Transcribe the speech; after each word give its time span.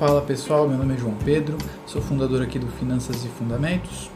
Fala 0.00 0.22
pessoal, 0.22 0.66
meu 0.66 0.78
nome 0.78 0.94
é 0.94 0.96
João 0.96 1.14
Pedro, 1.26 1.58
sou 1.86 2.00
fundador 2.00 2.40
aqui 2.40 2.58
do 2.58 2.68
Finanças 2.68 3.22
e 3.22 3.28
Fundamentos. 3.28 4.10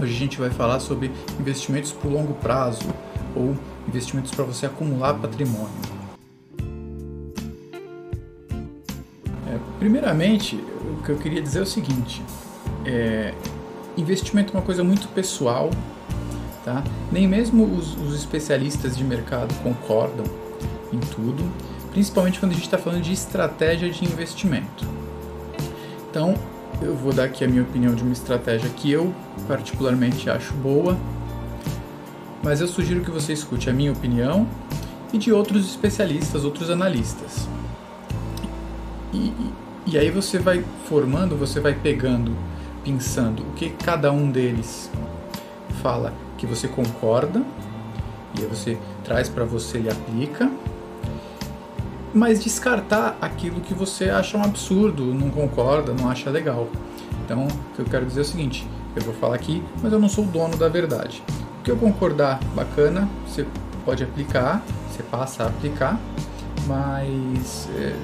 Hoje 0.00 0.10
a 0.10 0.18
gente 0.18 0.38
vai 0.38 0.48
falar 0.48 0.80
sobre 0.80 1.12
investimentos 1.38 1.92
por 1.92 2.10
longo 2.10 2.32
prazo 2.32 2.88
ou 3.36 3.54
investimentos 3.86 4.30
para 4.30 4.42
você 4.42 4.64
acumular 4.64 5.12
patrimônio. 5.12 5.68
É, 9.46 9.58
primeiramente, 9.78 10.56
o 10.56 11.02
que 11.04 11.10
eu 11.10 11.18
queria 11.18 11.42
dizer 11.42 11.58
é 11.58 11.62
o 11.62 11.66
seguinte: 11.66 12.22
é, 12.86 13.34
investimento 13.98 14.54
é 14.54 14.60
uma 14.60 14.64
coisa 14.64 14.82
muito 14.82 15.08
pessoal, 15.08 15.68
tá? 16.64 16.82
Nem 17.12 17.28
mesmo 17.28 17.64
os, 17.64 17.98
os 17.98 18.14
especialistas 18.14 18.96
de 18.96 19.04
mercado 19.04 19.54
concordam 19.62 20.24
em 20.90 20.98
tudo, 20.98 21.46
principalmente 21.90 22.40
quando 22.40 22.52
a 22.52 22.54
gente 22.54 22.64
está 22.64 22.78
falando 22.78 23.02
de 23.02 23.12
estratégia 23.12 23.90
de 23.90 24.06
investimento. 24.06 25.01
Então, 26.12 26.34
eu 26.82 26.94
vou 26.94 27.10
dar 27.10 27.24
aqui 27.24 27.42
a 27.42 27.48
minha 27.48 27.62
opinião 27.62 27.94
de 27.94 28.02
uma 28.02 28.12
estratégia 28.12 28.68
que 28.68 28.92
eu 28.92 29.14
particularmente 29.48 30.28
acho 30.28 30.52
boa, 30.52 30.94
mas 32.42 32.60
eu 32.60 32.68
sugiro 32.68 33.00
que 33.00 33.10
você 33.10 33.32
escute 33.32 33.70
a 33.70 33.72
minha 33.72 33.90
opinião 33.90 34.46
e 35.10 35.16
de 35.16 35.32
outros 35.32 35.64
especialistas, 35.64 36.44
outros 36.44 36.68
analistas. 36.68 37.48
E, 39.10 39.32
e 39.86 39.96
aí 39.96 40.10
você 40.10 40.38
vai 40.38 40.62
formando, 40.84 41.34
você 41.34 41.60
vai 41.60 41.72
pegando, 41.72 42.36
pensando 42.84 43.42
o 43.44 43.52
que 43.54 43.70
cada 43.70 44.12
um 44.12 44.30
deles 44.30 44.90
fala 45.82 46.12
que 46.36 46.44
você 46.44 46.68
concorda, 46.68 47.42
e 48.38 48.42
aí 48.42 48.46
você 48.46 48.76
traz 49.02 49.30
para 49.30 49.46
você 49.46 49.80
e 49.80 49.88
aplica, 49.88 50.52
mas 52.14 52.42
descartar 52.42 53.16
aquilo 53.20 53.60
que 53.60 53.74
você 53.74 54.10
acha 54.10 54.36
um 54.36 54.42
absurdo, 54.42 55.04
não 55.14 55.30
concorda, 55.30 55.92
não 55.92 56.08
acha 56.08 56.30
legal. 56.30 56.68
Então, 57.24 57.46
o 57.46 57.74
que 57.74 57.80
eu 57.80 57.86
quero 57.86 58.06
dizer 58.06 58.20
é 58.20 58.22
o 58.22 58.26
seguinte: 58.26 58.68
eu 58.94 59.02
vou 59.02 59.14
falar 59.14 59.34
aqui, 59.34 59.62
mas 59.82 59.92
eu 59.92 59.98
não 59.98 60.08
sou 60.08 60.24
o 60.24 60.28
dono 60.28 60.56
da 60.56 60.68
verdade. 60.68 61.22
O 61.60 61.62
que 61.62 61.70
eu 61.70 61.76
concordar, 61.76 62.40
bacana, 62.54 63.08
você 63.26 63.46
pode 63.84 64.02
aplicar, 64.02 64.62
você 64.90 65.02
passa 65.02 65.44
a 65.44 65.46
aplicar, 65.46 65.98
mas 66.66 67.68
é, 67.76 67.94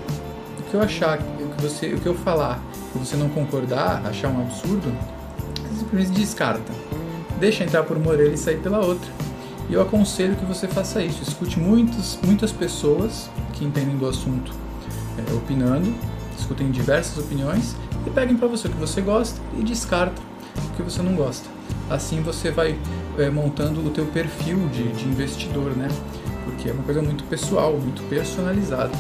o 0.59 0.62
que 0.70 0.75
eu 0.75 0.81
achar, 0.81 1.19
o 1.19 1.48
que, 1.56 1.62
você, 1.62 1.93
o 1.93 2.00
que 2.00 2.06
eu 2.06 2.15
falar, 2.15 2.61
que 2.93 2.98
você 2.98 3.17
não 3.17 3.28
concordar, 3.28 4.03
achar 4.06 4.28
um 4.28 4.41
absurdo, 4.41 4.93
simplesmente 5.77 6.19
descarta. 6.19 6.72
Deixa 7.39 7.65
entrar 7.65 7.84
por 7.84 7.97
uma 7.97 8.11
orelha 8.11 8.34
e 8.34 8.39
sair 8.39 8.59
pela 8.59 8.78
outra. 8.78 9.11
E 9.69 9.74
eu 9.74 9.83
aconselho 9.83 10.34
que 10.36 10.44
você 10.44 10.66
faça 10.66 11.02
isso. 11.02 11.22
Escute 11.22 11.58
muitas, 11.58 12.19
muitas 12.24 12.50
pessoas 12.52 13.28
que 13.52 13.64
entendem 13.64 13.97
do 13.97 14.08
assunto 14.08 14.52
é, 15.19 15.33
opinando, 15.34 15.92
escutem 16.38 16.70
diversas 16.70 17.19
opiniões 17.19 17.77
e 18.06 18.10
peguem 18.10 18.36
para 18.36 18.48
você 18.48 18.69
o 18.69 18.70
que 18.70 18.78
você 18.78 19.00
gosta 19.00 19.38
e 19.58 19.62
descarta 19.62 20.20
o 20.56 20.77
que 20.77 20.83
você 20.83 21.02
não 21.02 21.14
gosta. 21.14 21.47
Assim 21.91 22.22
você 22.22 22.50
vai 22.50 22.78
é, 23.19 23.28
montando 23.28 23.86
o 23.86 23.91
teu 23.91 24.06
perfil 24.06 24.69
de, 24.69 24.88
de 24.92 25.05
investidor, 25.06 25.77
né? 25.77 25.88
Porque 26.44 26.70
é 26.70 26.72
uma 26.72 26.82
coisa 26.82 27.03
muito 27.03 27.25
pessoal, 27.25 27.72
muito 27.75 28.03
personalizada. 28.08 28.92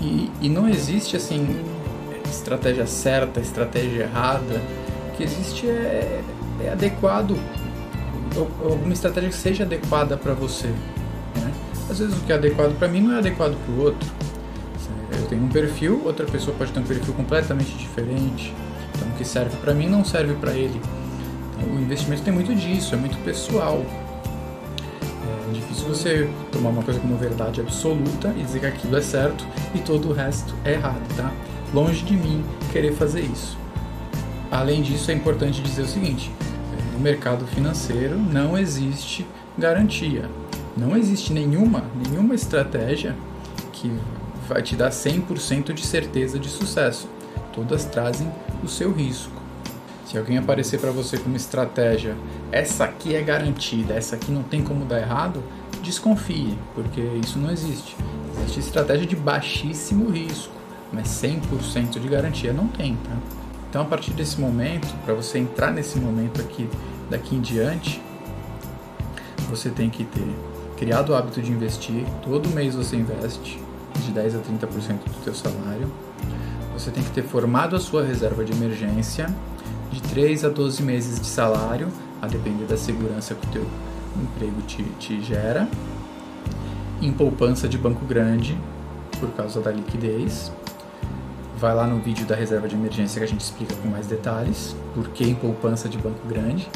E, 0.00 0.30
e 0.40 0.48
não 0.48 0.68
existe 0.68 1.16
assim 1.16 1.64
estratégia 2.28 2.86
certa, 2.86 3.40
estratégia 3.40 4.02
errada. 4.02 4.60
O 5.08 5.16
que 5.16 5.22
existe 5.22 5.68
é, 5.68 6.20
é 6.64 6.70
adequado 6.72 7.38
alguma 8.36 8.92
estratégia 8.92 9.30
que 9.30 9.36
seja 9.36 9.64
adequada 9.64 10.16
para 10.16 10.32
você. 10.34 10.68
Né? 10.68 11.52
Às 11.90 11.98
vezes 11.98 12.16
o 12.16 12.20
que 12.20 12.32
é 12.32 12.36
adequado 12.36 12.76
para 12.78 12.88
mim 12.88 13.00
não 13.00 13.14
é 13.14 13.18
adequado 13.18 13.56
para 13.64 13.74
o 13.74 13.84
outro. 13.84 14.08
Eu 15.12 15.26
tenho 15.26 15.42
um 15.44 15.48
perfil, 15.48 16.02
outra 16.04 16.26
pessoa 16.26 16.56
pode 16.56 16.72
ter 16.72 16.80
um 16.80 16.84
perfil 16.84 17.14
completamente 17.14 17.76
diferente. 17.76 18.52
Então 18.94 19.08
o 19.08 19.12
que 19.12 19.24
serve 19.24 19.56
para 19.58 19.72
mim 19.72 19.88
não 19.88 20.04
serve 20.04 20.34
para 20.34 20.52
ele. 20.52 20.80
Então, 21.56 21.74
o 21.74 21.80
investimento 21.80 22.22
tem 22.22 22.32
muito 22.32 22.54
disso, 22.54 22.94
é 22.94 22.98
muito 22.98 23.16
pessoal. 23.24 23.84
É 25.48 25.52
difícil 25.52 25.88
você 25.88 26.30
tomar 26.50 26.70
uma 26.70 26.82
coisa 26.82 26.98
como 26.98 27.16
verdade 27.16 27.60
absoluta 27.60 28.34
e 28.36 28.42
dizer 28.42 28.60
que 28.60 28.66
aquilo 28.66 28.96
é 28.96 29.00
certo 29.00 29.46
e 29.74 29.78
todo 29.78 30.08
o 30.08 30.12
resto 30.12 30.54
é 30.64 30.72
errado, 30.72 31.02
tá? 31.16 31.32
Longe 31.72 32.02
de 32.04 32.16
mim 32.16 32.44
querer 32.72 32.92
fazer 32.92 33.20
isso. 33.20 33.56
Além 34.50 34.82
disso, 34.82 35.10
é 35.10 35.14
importante 35.14 35.60
dizer 35.60 35.82
o 35.82 35.86
seguinte: 35.86 36.30
no 36.94 37.00
mercado 37.00 37.44
financeiro 37.46 38.16
não 38.16 38.56
existe 38.56 39.26
garantia. 39.58 40.30
Não 40.76 40.96
existe 40.96 41.32
nenhuma, 41.32 41.84
nenhuma 42.08 42.34
estratégia 42.34 43.16
que 43.72 43.92
vai 44.48 44.62
te 44.62 44.76
dar 44.76 44.90
100% 44.90 45.72
de 45.72 45.84
certeza 45.84 46.38
de 46.38 46.48
sucesso. 46.48 47.08
Todas 47.52 47.84
trazem 47.84 48.30
o 48.62 48.68
seu 48.68 48.92
risco. 48.92 49.32
Se 50.06 50.16
alguém 50.16 50.38
aparecer 50.38 50.78
para 50.78 50.92
você 50.92 51.18
com 51.18 51.26
uma 51.26 51.36
estratégia, 51.36 52.16
essa 52.52 52.84
aqui 52.84 53.16
é 53.16 53.22
garantida, 53.22 53.94
essa 53.94 54.14
aqui 54.14 54.30
não 54.30 54.44
tem 54.44 54.62
como 54.62 54.84
dar 54.84 55.00
errado, 55.00 55.42
desconfie, 55.82 56.56
porque 56.74 57.00
isso 57.00 57.38
não 57.38 57.50
existe. 57.50 57.96
Existe 58.38 58.60
estratégia 58.60 59.06
de 59.06 59.16
baixíssimo 59.16 60.10
risco, 60.10 60.52
mas 60.92 61.08
100% 61.08 61.98
de 61.98 62.08
garantia 62.08 62.52
não 62.52 62.68
tem, 62.68 62.96
tá? 62.96 63.43
Então, 63.74 63.82
a 63.82 63.86
partir 63.86 64.12
desse 64.12 64.40
momento, 64.40 64.86
para 65.04 65.14
você 65.14 65.36
entrar 65.36 65.72
nesse 65.72 65.98
momento 65.98 66.40
aqui, 66.40 66.70
daqui 67.10 67.34
em 67.34 67.40
diante, 67.40 68.00
você 69.50 69.68
tem 69.68 69.90
que 69.90 70.04
ter 70.04 70.28
criado 70.76 71.08
o 71.10 71.16
hábito 71.16 71.42
de 71.42 71.50
investir. 71.50 72.06
Todo 72.22 72.48
mês 72.50 72.76
você 72.76 72.94
investe 72.94 73.60
de 73.96 74.12
10 74.12 74.36
a 74.36 74.38
30% 74.38 74.68
do 75.06 75.24
teu 75.24 75.34
salário. 75.34 75.90
Você 76.72 76.92
tem 76.92 77.02
que 77.02 77.10
ter 77.10 77.24
formado 77.24 77.74
a 77.74 77.80
sua 77.80 78.04
reserva 78.04 78.44
de 78.44 78.52
emergência 78.52 79.26
de 79.90 80.00
3 80.02 80.44
a 80.44 80.50
12 80.50 80.80
meses 80.80 81.18
de 81.18 81.26
salário, 81.26 81.88
a 82.22 82.28
depender 82.28 82.66
da 82.66 82.76
segurança 82.76 83.34
que 83.34 83.44
o 83.44 83.50
teu 83.50 83.66
emprego 84.22 84.62
te, 84.68 84.84
te 85.00 85.20
gera. 85.20 85.68
Em 87.02 87.12
poupança 87.12 87.68
de 87.68 87.76
banco 87.76 88.04
grande, 88.04 88.56
por 89.18 89.30
causa 89.32 89.60
da 89.60 89.72
liquidez 89.72 90.52
vai 91.56 91.74
lá 91.74 91.86
no 91.86 91.98
vídeo 92.00 92.26
da 92.26 92.34
reserva 92.34 92.68
de 92.68 92.74
emergência 92.74 93.18
que 93.18 93.24
a 93.24 93.28
gente 93.28 93.40
explica 93.40 93.74
com 93.76 93.88
mais 93.88 94.06
detalhes 94.06 94.76
por 94.94 95.08
que 95.08 95.24
em 95.24 95.34
poupança 95.34 95.88
de 95.88 95.98
banco 95.98 96.26
grande. 96.26 96.68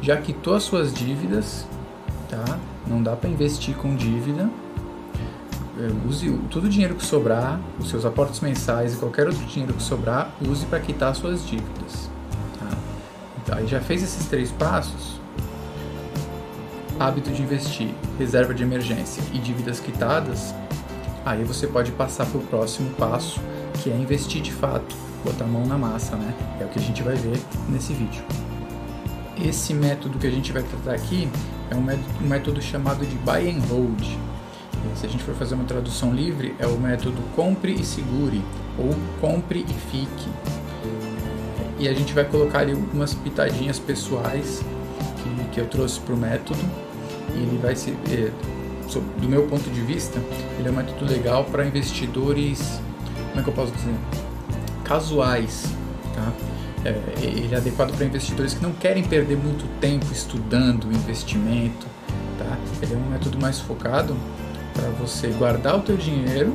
Já 0.00 0.16
quitou 0.16 0.54
as 0.54 0.62
suas 0.62 0.92
dívidas, 0.92 1.66
tá? 2.28 2.58
Não 2.86 3.02
dá 3.02 3.16
para 3.16 3.28
investir 3.28 3.74
com 3.74 3.94
dívida. 3.94 4.48
É, 5.78 6.08
use 6.08 6.30
todo 6.50 6.64
o 6.64 6.68
dinheiro 6.68 6.94
que 6.94 7.04
sobrar, 7.04 7.60
os 7.80 7.88
seus 7.88 8.04
aportes 8.04 8.40
mensais 8.40 8.94
e 8.94 8.96
qualquer 8.96 9.26
outro 9.26 9.44
dinheiro 9.44 9.74
que 9.74 9.82
sobrar, 9.82 10.32
use 10.40 10.64
para 10.66 10.78
quitar 10.78 11.14
suas 11.14 11.44
dívidas. 11.46 12.08
Tá? 12.58 12.76
Então, 13.42 13.58
aí 13.58 13.66
já 13.66 13.80
fez 13.80 14.02
esses 14.02 14.26
três 14.26 14.50
passos. 14.52 15.20
Hábito 16.98 17.30
de 17.32 17.42
investir, 17.42 17.92
reserva 18.18 18.54
de 18.54 18.62
emergência 18.62 19.22
e 19.32 19.38
dívidas 19.38 19.80
quitadas. 19.80 20.54
Aí 21.26 21.42
você 21.42 21.66
pode 21.66 21.90
passar 21.92 22.26
para 22.26 22.38
o 22.38 22.42
próximo 22.42 22.90
passo, 22.90 23.40
que 23.82 23.90
é 23.90 23.96
investir 23.96 24.42
de 24.42 24.52
fato, 24.52 24.94
botar 25.24 25.44
a 25.44 25.48
mão 25.48 25.66
na 25.66 25.76
massa, 25.76 26.16
né? 26.16 26.34
É 26.60 26.64
o 26.64 26.68
que 26.68 26.78
a 26.78 26.82
gente 26.82 27.02
vai 27.02 27.14
ver 27.14 27.40
nesse 27.68 27.92
vídeo. 27.92 28.22
Esse 29.42 29.74
método 29.74 30.18
que 30.18 30.26
a 30.26 30.30
gente 30.30 30.52
vai 30.52 30.62
tratar 30.62 30.94
aqui 30.94 31.28
é 31.70 31.74
um 31.74 31.82
método, 31.82 32.08
um 32.22 32.28
método 32.28 32.62
chamado 32.62 33.04
de 33.04 33.16
buy 33.16 33.50
and 33.50 33.60
hold. 33.68 34.04
Se 34.96 35.06
a 35.06 35.08
gente 35.08 35.24
for 35.24 35.34
fazer 35.34 35.54
uma 35.54 35.64
tradução 35.64 36.14
livre, 36.14 36.54
é 36.58 36.66
o 36.66 36.78
método 36.78 37.20
compre 37.34 37.72
e 37.72 37.84
segure 37.84 38.42
ou 38.78 38.94
compre 39.20 39.64
e 39.68 39.74
fique. 39.90 40.28
E 41.78 41.88
a 41.88 41.92
gente 41.92 42.12
vai 42.12 42.24
colocar 42.24 42.60
ali 42.60 42.72
algumas 42.72 43.14
pitadinhas 43.14 43.78
pessoais 43.78 44.62
que, 45.22 45.44
que 45.52 45.60
eu 45.60 45.66
trouxe 45.66 45.98
para 46.00 46.14
o 46.14 46.16
método. 46.16 46.60
E 47.34 47.38
ele 47.38 47.58
vai 47.60 47.74
se, 47.74 47.90
é, 47.90 48.30
do 49.20 49.28
meu 49.28 49.46
ponto 49.46 49.68
de 49.70 49.80
vista, 49.80 50.20
ele 50.58 50.68
é 50.68 50.70
um 50.70 50.74
método 50.74 51.10
legal 51.10 51.44
para 51.44 51.66
investidores 51.66 52.80
como 53.34 53.40
é 53.40 53.42
que 53.42 53.50
eu 53.50 53.52
posso 53.52 53.72
dizer? 53.72 53.94
Casuais, 54.84 55.64
tá? 56.14 56.32
É, 56.84 56.96
ele 57.20 57.52
é 57.52 57.56
adequado 57.56 57.92
para 57.96 58.06
investidores 58.06 58.54
que 58.54 58.62
não 58.62 58.72
querem 58.72 59.02
perder 59.02 59.36
muito 59.36 59.66
tempo 59.80 60.06
estudando 60.12 60.86
investimento, 60.92 61.84
tá? 62.38 62.56
Ele 62.80 62.94
é 62.94 62.96
um 62.96 63.10
método 63.10 63.36
mais 63.40 63.58
focado 63.58 64.16
para 64.72 64.88
você 64.90 65.28
guardar 65.28 65.76
o 65.76 65.80
teu 65.80 65.96
dinheiro, 65.96 66.54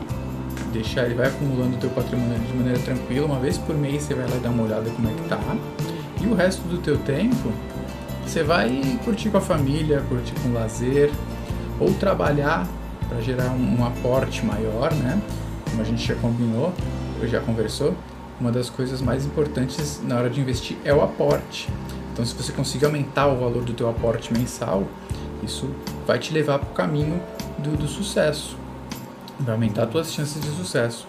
deixar 0.72 1.06
ele 1.06 1.16
vai 1.16 1.28
acumulando 1.28 1.76
o 1.76 1.80
teu 1.80 1.90
patrimônio 1.90 2.40
de 2.40 2.54
maneira 2.54 2.80
tranquila, 2.80 3.26
uma 3.26 3.40
vez 3.40 3.58
por 3.58 3.76
mês 3.76 4.04
você 4.04 4.14
vai 4.14 4.30
lá 4.30 4.38
dar 4.38 4.50
uma 4.50 4.64
olhada 4.64 4.90
como 4.92 5.10
é 5.10 5.14
que 5.14 5.28
tá, 5.28 5.40
e 6.22 6.28
o 6.28 6.34
resto 6.34 6.62
do 6.68 6.78
teu 6.78 6.98
tempo 7.00 7.52
você 8.26 8.42
vai 8.42 9.00
curtir 9.04 9.30
com 9.30 9.38
a 9.38 9.42
família, 9.42 10.02
curtir 10.08 10.34
com 10.42 10.54
lazer, 10.54 11.12
ou 11.78 11.94
trabalhar 11.96 12.66
para 13.10 13.20
gerar 13.20 13.50
um, 13.52 13.80
um 13.80 13.86
aporte 13.86 14.46
maior, 14.46 14.94
né? 14.94 15.20
Como 15.70 15.82
a 15.82 15.86
gente 15.86 16.06
já 16.06 16.16
combinou, 16.16 16.74
ou 17.22 17.28
já 17.28 17.40
conversou, 17.40 17.96
uma 18.40 18.52
das 18.52 18.70
coisas 18.70 19.02
mais 19.02 19.26
importantes 19.26 20.02
na 20.04 20.18
hora 20.18 20.30
de 20.30 20.40
investir 20.40 20.78
é 20.84 20.94
o 20.94 21.02
aporte. 21.02 21.70
Então, 22.14 22.26
se 22.26 22.34
você 22.34 22.52
conseguir 22.52 22.86
aumentar 22.86 23.28
o 23.28 23.38
valor 23.38 23.64
do 23.64 23.74
teu 23.74 23.90
aporte 23.90 24.34
mensal, 24.34 24.88
isso 25.44 25.70
vai 26.06 26.20
te 26.20 26.34
levar 26.34 26.60
para 26.60 26.70
o 26.70 26.74
caminho 26.74 27.22
do, 27.58 27.78
do, 27.78 27.88
sucesso, 27.88 28.58
vai 29.40 29.56
aumentar 29.56 29.84
as 29.84 29.90
tuas 29.90 30.14
chances 30.14 30.42
de 30.42 30.50
sucesso. 30.50 31.08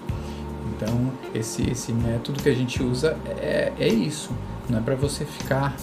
Então, 0.77 1.13
esse, 1.35 1.69
esse 1.69 1.93
método 1.93 2.43
que 2.43 2.49
a 2.49 2.55
gente 2.55 2.83
usa 2.83 3.17
é, 3.39 3.73
é 3.79 3.89
isso. 3.89 4.31
Não 4.69 4.79
é 4.79 4.81
para 4.81 4.95
você 4.95 5.25
ficar, 5.25 5.75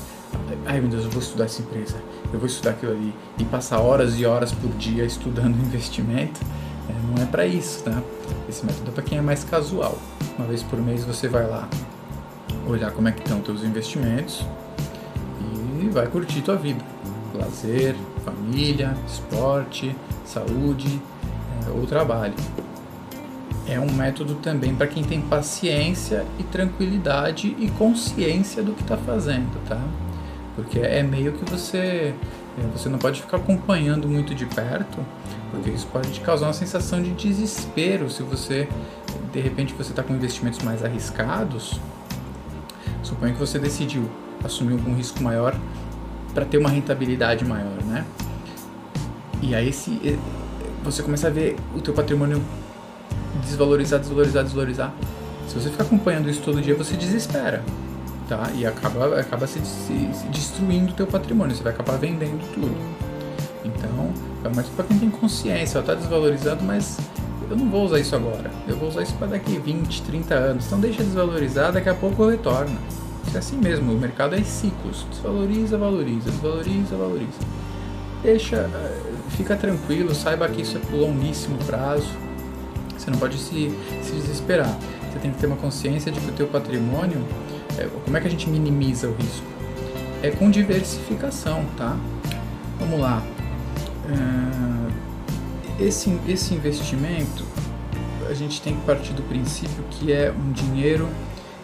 ai 0.65 0.79
meu 0.79 0.89
Deus, 0.89 1.03
eu 1.03 1.09
vou 1.09 1.21
estudar 1.21 1.45
essa 1.45 1.61
empresa, 1.61 1.97
eu 2.31 2.39
vou 2.39 2.47
estudar 2.47 2.71
aquilo 2.71 2.93
ali 2.93 3.13
e 3.37 3.43
passar 3.43 3.79
horas 3.79 4.17
e 4.17 4.25
horas 4.25 4.51
por 4.51 4.69
dia 4.71 5.03
estudando 5.03 5.55
investimento. 5.61 6.39
É, 6.89 7.15
não 7.15 7.23
é 7.23 7.25
para 7.25 7.45
isso, 7.45 7.83
tá? 7.83 8.01
Esse 8.47 8.65
método 8.65 8.89
é 8.89 8.93
para 8.93 9.03
quem 9.03 9.17
é 9.17 9.21
mais 9.21 9.43
casual. 9.43 9.97
Uma 10.37 10.47
vez 10.47 10.63
por 10.63 10.79
mês 10.79 11.03
você 11.03 11.27
vai 11.27 11.47
lá 11.47 11.67
olhar 12.67 12.91
como 12.91 13.07
é 13.07 13.11
que 13.11 13.21
estão 13.21 13.39
teus 13.39 13.63
investimentos 13.63 14.45
e 15.81 15.89
vai 15.89 16.07
curtir 16.07 16.41
tua 16.41 16.55
vida. 16.55 16.83
Lazer, 17.33 17.95
família, 18.25 18.95
esporte, 19.07 19.95
saúde 20.25 21.01
é, 21.65 21.69
ou 21.69 21.85
trabalho 21.85 22.33
é 23.67 23.79
um 23.79 23.91
método 23.91 24.35
também 24.35 24.73
para 24.73 24.87
quem 24.87 25.03
tem 25.03 25.21
paciência 25.21 26.25
e 26.39 26.43
tranquilidade 26.43 27.55
e 27.59 27.69
consciência 27.71 28.63
do 28.63 28.71
que 28.71 28.81
está 28.81 28.95
fazendo, 28.95 29.59
tá? 29.67 29.81
Porque 30.55 30.79
é 30.79 31.03
meio 31.03 31.33
que 31.33 31.49
você 31.51 32.13
é, 32.57 32.61
você 32.75 32.89
não 32.89 32.97
pode 32.97 33.21
ficar 33.21 33.37
acompanhando 33.37 34.07
muito 34.07 34.33
de 34.33 34.45
perto, 34.45 34.99
porque 35.51 35.69
isso 35.69 35.87
pode 35.87 36.11
te 36.11 36.21
causar 36.21 36.47
uma 36.47 36.53
sensação 36.53 37.01
de 37.01 37.11
desespero 37.11 38.09
se 38.09 38.23
você 38.23 38.67
de 39.31 39.39
repente 39.39 39.73
você 39.73 39.91
está 39.91 40.03
com 40.03 40.13
investimentos 40.13 40.59
mais 40.63 40.83
arriscados. 40.83 41.79
Suponha 43.03 43.33
que 43.33 43.39
você 43.39 43.57
decidiu 43.59 44.09
assumir 44.43 44.73
algum 44.73 44.93
risco 44.95 45.21
maior 45.21 45.55
para 46.33 46.45
ter 46.45 46.57
uma 46.57 46.69
rentabilidade 46.69 47.45
maior, 47.45 47.83
né? 47.85 48.05
E 49.41 49.55
aí 49.55 49.71
se 49.71 50.19
você 50.83 51.03
começa 51.03 51.27
a 51.27 51.29
ver 51.29 51.55
o 51.75 51.81
teu 51.81 51.93
patrimônio 51.93 52.41
desvalorizar, 53.41 53.99
desvalorizar, 53.99 54.43
desvalorizar. 54.43 54.93
Se 55.47 55.55
você 55.55 55.69
ficar 55.69 55.83
acompanhando 55.83 56.29
isso 56.29 56.41
todo 56.41 56.61
dia, 56.61 56.75
você 56.75 56.95
desespera, 56.95 57.63
tá? 58.27 58.49
E 58.55 58.65
acaba, 58.65 59.19
acaba 59.19 59.47
se, 59.47 59.59
se, 59.59 60.09
se 60.13 60.27
destruindo 60.27 60.91
o 60.91 60.95
teu 60.95 61.07
patrimônio, 61.07 61.55
você 61.55 61.63
vai 61.63 61.73
acabar 61.73 61.97
vendendo 61.97 62.41
tudo. 62.53 62.75
Então, 63.63 64.13
mais 64.53 64.67
para 64.67 64.85
quem 64.85 64.99
tem 64.99 65.09
consciência, 65.09 65.79
está 65.79 65.93
desvalorizando, 65.93 66.63
mas 66.63 66.97
eu 67.49 67.55
não 67.57 67.69
vou 67.69 67.85
usar 67.85 67.99
isso 67.99 68.15
agora. 68.15 68.51
Eu 68.67 68.77
vou 68.77 68.89
usar 68.89 69.03
isso 69.03 69.13
para 69.15 69.27
daqui 69.27 69.57
20, 69.57 70.01
30 70.03 70.33
anos. 70.35 70.65
Então 70.67 70.79
deixa 70.79 71.03
desvalorizar, 71.03 71.71
daqui 71.71 71.89
a 71.89 71.95
pouco 71.95 72.23
eu 72.23 72.29
retorno. 72.29 72.77
É 73.33 73.37
assim 73.37 73.57
mesmo, 73.57 73.91
o 73.91 73.97
mercado 73.97 74.35
é 74.35 74.43
ciclos. 74.43 75.05
Desvaloriza, 75.09 75.77
valoriza, 75.77 76.31
desvaloriza, 76.31 76.95
valoriza. 76.95 77.39
Deixa, 78.23 78.55
eh, 78.55 79.01
fica 79.29 79.55
tranquilo, 79.55 80.15
saiba 80.15 80.47
que 80.47 80.61
isso 80.61 80.77
é 80.77 80.79
por 80.79 80.95
longuíssimo 80.95 81.57
prazo 81.65 82.27
você 83.07 83.11
não 83.11 83.19
pode 83.19 83.37
se, 83.37 83.71
se 84.03 84.11
desesperar. 84.11 84.77
Você 85.09 85.19
tem 85.19 85.31
que 85.31 85.39
ter 85.39 85.47
uma 85.47 85.55
consciência 85.55 86.11
de 86.11 86.19
que 86.19 86.29
o 86.29 86.33
teu 86.33 86.47
patrimônio, 86.47 87.23
é, 87.77 87.87
como 88.03 88.17
é 88.17 88.19
que 88.19 88.27
a 88.27 88.29
gente 88.29 88.49
minimiza 88.49 89.07
o 89.07 89.13
risco? 89.13 89.45
É 90.21 90.29
com 90.29 90.51
diversificação, 90.51 91.63
tá? 91.77 91.95
Vamos 92.77 92.99
lá. 92.99 93.23
É, 94.09 95.83
esse, 95.83 96.17
esse 96.27 96.53
investimento, 96.53 97.43
a 98.29 98.33
gente 98.33 98.61
tem 98.61 98.75
que 98.75 98.85
partir 98.85 99.13
do 99.13 99.21
princípio 99.23 99.83
que 99.89 100.11
é 100.11 100.31
um 100.31 100.51
dinheiro 100.51 101.07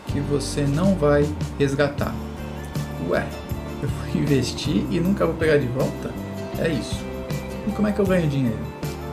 que 0.08 0.20
você 0.20 0.62
não 0.62 0.96
vai 0.96 1.28
resgatar. 1.58 2.14
Ué, 3.10 3.26
eu 3.82 3.90
vou 3.90 4.08
investir 4.22 4.86
e 4.90 5.00
nunca 5.00 5.26
vou 5.26 5.36
pegar 5.36 5.58
de 5.58 5.68
volta? 5.68 6.12
É 6.60 6.70
isso. 6.70 7.02
E 7.68 7.72
como 7.72 7.88
é 7.88 7.92
que 7.92 8.00
eu 8.00 8.06
ganho 8.06 8.28
dinheiro? 8.28 8.60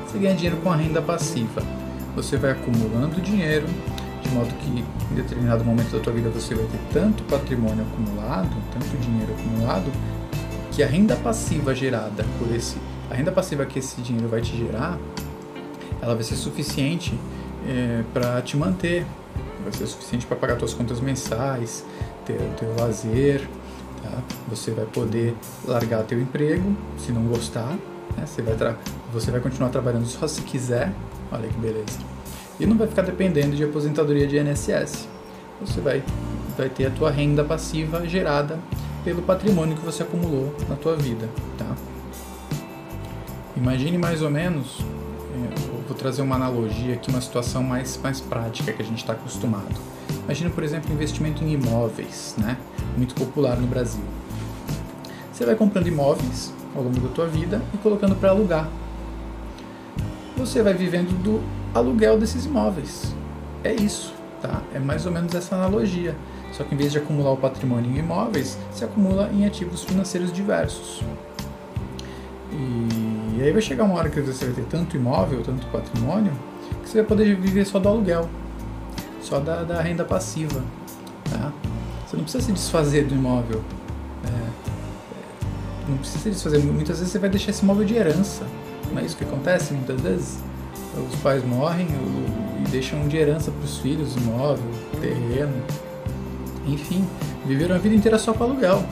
Você 0.06 0.18
ganha 0.18 0.34
dinheiro 0.34 0.56
com 0.58 0.70
a 0.70 0.76
renda 0.76 1.00
passiva 1.00 1.62
você 2.14 2.36
vai 2.36 2.50
acumulando 2.52 3.20
dinheiro, 3.20 3.66
de 4.22 4.28
modo 4.30 4.52
que 4.54 4.84
em 5.12 5.14
determinado 5.14 5.64
momento 5.64 5.90
da 5.90 6.00
tua 6.00 6.12
vida 6.12 6.28
você 6.30 6.54
vai 6.54 6.64
ter 6.66 6.80
tanto 6.92 7.22
patrimônio 7.24 7.84
acumulado, 7.84 8.50
tanto 8.72 8.96
dinheiro 8.98 9.32
acumulado, 9.32 9.90
que 10.72 10.82
a 10.82 10.86
renda 10.86 11.16
passiva 11.16 11.74
gerada 11.74 12.24
por 12.38 12.54
esse, 12.54 12.76
a 13.10 13.14
renda 13.14 13.32
passiva 13.32 13.66
que 13.66 13.78
esse 13.78 14.00
dinheiro 14.00 14.28
vai 14.28 14.40
te 14.40 14.56
gerar, 14.56 14.98
ela 16.00 16.14
vai 16.14 16.22
ser 16.22 16.36
suficiente 16.36 17.12
é, 17.66 18.02
para 18.12 18.40
te 18.40 18.56
manter, 18.56 19.04
vai 19.62 19.72
ser 19.72 19.86
suficiente 19.86 20.26
para 20.26 20.36
pagar 20.36 20.58
suas 20.58 20.72
contas 20.72 21.00
mensais, 21.00 21.84
ter 22.24 22.34
o 22.34 22.54
teu 22.56 22.74
lazer, 22.78 23.46
tá? 24.02 24.22
Você 24.48 24.70
vai 24.70 24.86
poder 24.86 25.34
largar 25.66 26.04
teu 26.04 26.20
emprego 26.20 26.74
se 26.98 27.12
não 27.12 27.24
gostar, 27.24 27.76
né? 28.16 28.24
você 28.26 28.40
vai 28.40 28.76
você 29.12 29.30
vai 29.30 29.40
continuar 29.40 29.70
trabalhando 29.70 30.06
só 30.06 30.26
se 30.26 30.42
quiser, 30.42 30.92
Olha 31.32 31.48
que 31.48 31.58
beleza. 31.58 31.98
E 32.58 32.66
não 32.66 32.76
vai 32.76 32.88
ficar 32.88 33.02
dependendo 33.02 33.54
de 33.54 33.64
aposentadoria 33.64 34.26
de 34.26 34.36
INSS. 34.36 35.08
Você 35.60 35.80
vai, 35.80 36.02
vai 36.56 36.68
ter 36.68 36.86
a 36.86 36.90
tua 36.90 37.10
renda 37.10 37.44
passiva 37.44 38.06
gerada 38.06 38.58
pelo 39.04 39.22
patrimônio 39.22 39.76
que 39.76 39.84
você 39.84 40.02
acumulou 40.02 40.54
na 40.68 40.74
tua 40.74 40.96
vida, 40.96 41.28
tá? 41.56 41.74
Imagine 43.56 43.98
mais 43.98 44.22
ou 44.22 44.30
menos, 44.30 44.78
é, 44.80 45.86
vou 45.86 45.96
trazer 45.96 46.22
uma 46.22 46.36
analogia 46.36 46.94
aqui, 46.94 47.10
uma 47.10 47.20
situação 47.20 47.62
mais, 47.62 47.98
mais 48.02 48.20
prática 48.20 48.72
que 48.72 48.82
a 48.82 48.84
gente 48.84 48.98
está 48.98 49.12
acostumado. 49.12 49.74
Imagine, 50.24 50.50
por 50.50 50.62
exemplo, 50.62 50.92
investimento 50.92 51.42
em 51.42 51.52
imóveis, 51.52 52.34
né? 52.38 52.56
Muito 52.96 53.14
popular 53.14 53.56
no 53.56 53.66
Brasil. 53.66 54.04
Você 55.32 55.44
vai 55.44 55.54
comprando 55.54 55.86
imóveis 55.86 56.52
ao 56.74 56.82
longo 56.82 57.00
da 57.00 57.08
tua 57.08 57.26
vida 57.26 57.60
e 57.74 57.78
colocando 57.78 58.14
para 58.14 58.30
alugar 58.30 58.68
você 60.40 60.62
vai 60.62 60.72
vivendo 60.72 61.12
do 61.22 61.42
aluguel 61.74 62.18
desses 62.18 62.46
imóveis. 62.46 63.14
É 63.62 63.74
isso, 63.74 64.14
tá? 64.40 64.62
É 64.74 64.78
mais 64.78 65.04
ou 65.04 65.12
menos 65.12 65.34
essa 65.34 65.54
analogia. 65.54 66.16
Só 66.52 66.64
que 66.64 66.74
em 66.74 66.78
vez 66.78 66.92
de 66.92 66.98
acumular 66.98 67.32
o 67.32 67.36
patrimônio 67.36 67.90
em 67.90 67.98
imóveis, 67.98 68.58
se 68.72 68.82
acumula 68.82 69.30
em 69.32 69.44
ativos 69.44 69.84
financeiros 69.84 70.32
diversos. 70.32 71.02
E 72.50 73.09
aí 73.42 73.52
vai 73.52 73.62
chegar 73.62 73.84
uma 73.84 73.94
hora 73.94 74.08
que 74.08 74.20
você 74.20 74.46
vai 74.46 74.54
ter 74.54 74.64
tanto 74.64 74.96
imóvel, 74.96 75.42
tanto 75.42 75.66
patrimônio, 75.68 76.32
que 76.82 76.88
você 76.88 76.98
vai 76.98 77.06
poder 77.06 77.36
viver 77.36 77.64
só 77.64 77.78
do 77.78 77.88
aluguel, 77.88 78.28
só 79.22 79.38
da, 79.38 79.62
da 79.62 79.80
renda 79.80 80.04
passiva. 80.04 80.62
Tá? 81.30 81.52
Você 82.06 82.16
não 82.16 82.24
precisa 82.24 82.44
se 82.44 82.52
desfazer 82.52 83.04
do 83.06 83.14
imóvel. 83.14 83.62
É, 84.24 84.28
é 84.28 85.88
não 85.88 85.96
precisa 85.98 86.24
se 86.24 86.30
desfazer. 86.30 86.58
Muitas 86.58 86.98
vezes 86.98 87.12
você 87.12 87.18
vai 87.18 87.30
deixar 87.30 87.50
esse 87.50 87.62
imóvel 87.62 87.84
de 87.84 87.94
herança. 87.94 88.44
Não 88.92 89.00
é 89.00 89.04
isso 89.04 89.16
que 89.16 89.24
acontece 89.24 89.72
muitas 89.72 90.00
vezes? 90.00 90.38
Os 91.08 91.20
pais 91.20 91.44
morrem 91.44 91.86
e 91.86 92.68
deixam 92.68 93.06
de 93.06 93.16
herança 93.16 93.50
para 93.52 93.64
os 93.64 93.78
filhos, 93.78 94.16
imóvel, 94.16 94.64
terreno, 95.00 95.54
enfim, 96.66 97.06
viveram 97.46 97.76
a 97.76 97.78
vida 97.78 97.94
inteira 97.94 98.18
só 98.18 98.32
com 98.32 98.44
aluguel. 98.44 98.84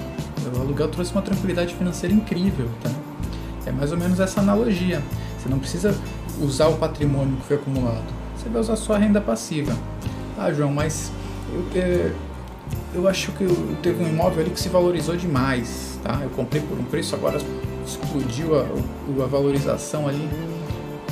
O 0.57 0.61
aluguel 0.61 0.89
trouxe 0.89 1.13
uma 1.13 1.23
tranquilidade 1.23 1.75
financeira 1.75 2.15
incrível, 2.15 2.69
tá? 2.83 2.91
É 3.69 3.73
mais 3.73 3.93
ou 3.93 3.99
menos 3.99 4.19
essa 4.19 4.41
analogia. 4.41 5.03
Você 5.39 5.49
não 5.49 5.59
precisa 5.59 5.95
usar 6.41 6.69
o 6.69 6.77
patrimônio 6.77 7.37
que 7.37 7.47
foi 7.47 7.57
acumulado. 7.57 8.05
Você 8.37 8.49
vai 8.49 8.61
usar 8.61 8.77
só 8.77 8.95
a 8.95 8.99
renda 8.99 9.21
passiva. 9.21 9.77
Ah, 10.39 10.51
João, 10.53 10.73
mas 10.73 11.13
eu, 11.53 11.81
é, 11.81 12.13
eu 12.95 13.07
acho 13.07 13.33
que 13.33 13.45
eu, 13.45 13.77
teve 13.83 14.03
um 14.03 14.09
imóvel 14.09 14.41
ali 14.41 14.51
que 14.51 14.61
se 14.61 14.69
valorizou 14.69 15.17
demais, 15.17 15.99
tá? 16.03 16.21
Eu 16.23 16.31
comprei 16.31 16.63
por 16.63 16.79
um 16.79 16.85
preço, 16.85 17.15
agora 17.15 17.39
explodiu 17.85 18.59
a, 18.59 18.63
a 18.63 19.27
valorização 19.27 20.09
ali, 20.09 20.29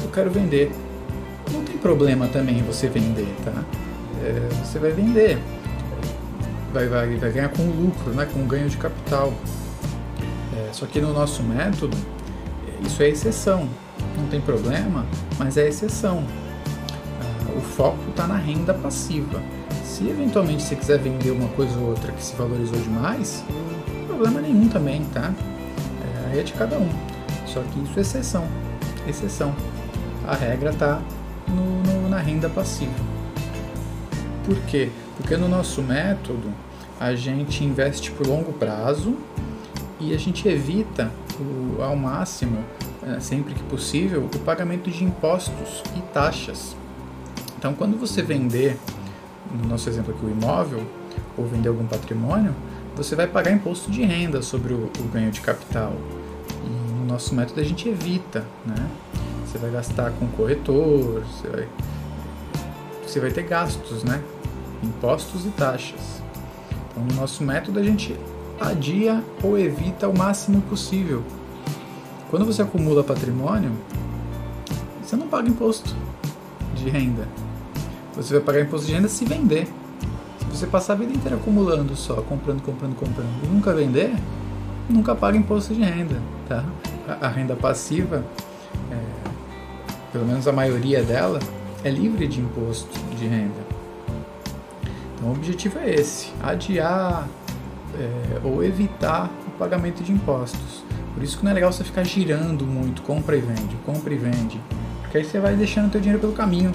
eu 0.03 0.11
quero 0.11 0.31
vender. 0.31 0.71
Não 1.53 1.63
tem 1.63 1.77
problema 1.77 2.27
também 2.29 2.63
você 2.63 2.89
vender, 2.89 3.29
tá? 3.45 3.53
É, 4.23 4.49
você 4.65 4.79
vai 4.79 4.93
vender, 4.93 5.39
vai, 6.73 6.89
vai, 6.89 7.17
vai 7.17 7.33
ganhar 7.33 7.49
com 7.49 7.63
lucro, 7.63 8.13
né? 8.13 8.27
com 8.33 8.47
ganho 8.47 8.69
de 8.69 8.77
capital. 8.77 9.33
É, 10.57 10.73
só 10.73 10.87
que 10.87 11.01
no 11.01 11.13
nosso 11.13 11.43
método, 11.43 11.97
isso 12.83 13.03
é 13.03 13.09
exceção. 13.09 13.69
Não 14.17 14.27
tem 14.29 14.41
problema, 14.41 15.07
mas 15.39 15.57
é 15.57 15.69
exceção. 15.69 16.25
Ah, 17.21 17.53
o 17.57 17.61
foco 17.61 18.11
está 18.11 18.27
na 18.27 18.37
renda 18.37 18.75
passiva. 18.75 19.41
Se 19.85 20.09
eventualmente 20.09 20.63
você 20.63 20.77
quiser 20.77 20.99
vender 20.99 21.31
uma 21.31 21.49
coisa 21.51 21.79
ou 21.79 21.91
outra 21.91 22.13
que 22.13 22.23
se 22.23 22.35
valorizou 22.37 22.79
demais, 22.81 23.45
problema 24.07 24.41
nenhum 24.41 24.69
também, 24.69 25.05
tá? 25.13 25.33
Aí 26.31 26.41
é 26.41 26.43
de 26.43 26.53
cada 26.55 26.79
um. 26.79 26.89
Só 27.47 27.61
que 27.61 27.81
isso 27.81 27.99
é 27.99 28.03
exceção. 28.03 28.47
Exceção. 29.07 29.55
A 30.27 30.35
regra 30.35 30.71
está 30.71 31.01
na 32.09 32.19
renda 32.19 32.49
passiva. 32.49 32.93
Por 34.45 34.57
quê? 34.63 34.91
Porque 35.17 35.37
no 35.37 35.49
nosso 35.49 35.83
método 35.83 36.53
a 36.99 37.15
gente 37.15 37.63
investe 37.63 38.11
por 38.11 38.27
longo 38.27 38.53
prazo 38.53 39.17
e 40.01 40.15
a 40.15 40.19
gente 40.19 40.49
evita 40.49 41.11
ao 41.83 41.97
máximo, 41.97 42.65
é, 43.03 43.21
sempre 43.21 43.55
que 43.55 43.63
possível, 43.65 44.25
o 44.25 44.39
pagamento 44.41 44.91
de 44.91 45.05
impostos 45.05 45.83
e 45.97 46.01
taxas. 46.13 46.77
Então, 47.59 47.75
quando 47.75 47.99
você 47.99 48.23
vender, 48.23 48.79
no 49.53 49.69
nosso 49.69 49.89
exemplo 49.89 50.15
aqui, 50.15 50.25
o 50.25 50.31
imóvel, 50.31 50.87
ou 51.37 51.47
vender 51.47 51.69
algum 51.69 51.87
patrimônio, 51.87 52.55
você 52.95 53.15
vai 53.15 53.27
pagar 53.27 53.53
imposto 53.53 53.91
de 53.91 54.03
renda 54.03 54.41
sobre 54.41 54.73
o, 54.73 54.91
o 54.99 55.09
ganho 55.13 55.31
de 55.31 55.41
capital. 55.41 55.93
E 56.65 56.69
no 56.69 57.07
nosso 57.07 57.35
método 57.35 57.61
a 57.61 57.65
gente 57.65 57.89
evita, 57.89 58.45
né? 58.65 58.89
Você 59.47 59.59
vai 59.59 59.71
gastar 59.71 60.13
com 60.13 60.27
corretor, 60.29 61.23
você 61.25 61.49
vai, 61.49 61.69
você 63.07 63.21
vai 63.21 63.31
ter 63.31 63.43
gastos, 63.45 64.03
né? 64.03 64.23
Impostos 64.83 65.45
e 65.45 65.51
taxas. 65.51 66.23
Então, 66.91 67.05
no 67.05 67.15
nosso 67.15 67.45
método, 67.45 67.79
a 67.79 67.83
gente 67.83 68.17
adia 68.61 69.23
ou 69.43 69.59
evita 69.59 70.09
o 70.09 70.17
máximo 70.17 70.61
possível. 70.63 71.23
Quando 72.31 72.45
você 72.45 72.63
acumula 72.63 73.05
patrimônio, 73.05 73.73
você 75.03 75.17
não 75.17 75.29
paga 75.29 75.49
imposto 75.49 75.95
de 76.75 76.91
renda. 76.91 77.29
Você 78.17 78.35
vai 78.35 78.43
pagar 78.43 78.61
imposto 78.63 78.87
de 78.87 78.95
renda 78.95 79.09
se 79.09 79.25
vender. 79.25 79.69
Se 80.39 80.47
você 80.47 80.67
passar 80.67 80.95
a 80.95 80.97
vida 80.97 81.13
inteira 81.13 81.37
acumulando 81.37 81.95
só, 81.95 82.15
comprando, 82.23 82.63
comprando, 82.63 82.97
comprando 82.97 83.29
e 83.45 83.47
nunca 83.47 83.75
vender, 83.75 84.15
nunca 84.89 85.15
paga 85.15 85.37
imposto 85.37 85.75
de 85.75 85.83
renda, 85.83 86.21
tá? 86.49 86.65
A, 87.21 87.29
renda 87.29 87.55
passiva, 87.55 88.25
é, 88.91 88.99
pelo 90.13 90.27
menos 90.27 90.49
a 90.49 90.53
maioria 90.53 91.03
dela, 91.03 91.39
é 91.85 91.91
livre 91.91 92.27
de 92.27 92.41
imposto 92.41 92.99
de 93.17 93.27
renda. 93.27 93.67
Então 95.17 95.29
o 95.29 95.33
objetivo 95.33 95.79
é 95.79 95.95
esse: 95.95 96.33
adiar 96.43 97.29
é, 97.99 98.41
ou 98.45 98.63
evitar 98.63 99.31
o 99.47 99.51
pagamento 99.53 100.03
de 100.03 100.13
impostos. 100.13 100.85
Por 101.15 101.23
isso 101.23 101.39
que 101.39 101.45
não 101.45 101.51
é 101.51 101.55
legal 101.55 101.73
você 101.73 101.83
ficar 101.83 102.05
girando 102.05 102.67
muito, 102.67 103.03
compra 103.03 103.37
e 103.37 103.41
vende, 103.41 103.77
compra 103.87 104.13
e 104.13 104.19
vende, 104.19 104.61
porque 105.03 105.19
aí 105.19 105.25
você 105.25 105.41
vai 105.41 105.55
deixando 105.57 105.87
o 105.87 105.91
teu 105.91 106.01
dinheiro 106.01 106.21
pelo 106.21 106.35
caminho 106.35 106.73